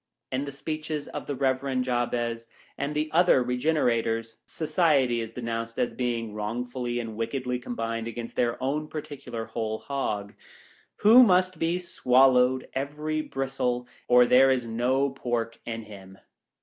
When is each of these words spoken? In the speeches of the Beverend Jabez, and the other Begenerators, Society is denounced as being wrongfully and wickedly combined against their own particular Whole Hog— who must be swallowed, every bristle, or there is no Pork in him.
In 0.31 0.45
the 0.45 0.51
speeches 0.51 1.07
of 1.07 1.27
the 1.27 1.35
Beverend 1.35 1.83
Jabez, 1.83 2.47
and 2.75 2.95
the 2.95 3.11
other 3.13 3.43
Begenerators, 3.43 4.37
Society 4.47 5.21
is 5.21 5.31
denounced 5.33 5.77
as 5.77 5.93
being 5.93 6.33
wrongfully 6.33 6.99
and 6.99 7.15
wickedly 7.15 7.59
combined 7.59 8.07
against 8.07 8.35
their 8.35 8.57
own 8.63 8.87
particular 8.87 9.45
Whole 9.45 9.77
Hog— 9.77 10.33
who 11.05 11.21
must 11.21 11.59
be 11.59 11.77
swallowed, 11.77 12.67
every 12.73 13.21
bristle, 13.21 13.87
or 14.07 14.25
there 14.25 14.49
is 14.49 14.65
no 14.65 15.11
Pork 15.11 15.59
in 15.67 15.83
him. 15.83 16.17